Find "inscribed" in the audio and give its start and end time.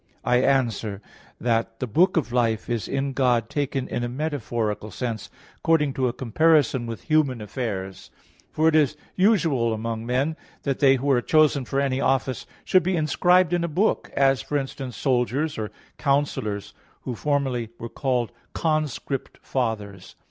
12.97-13.53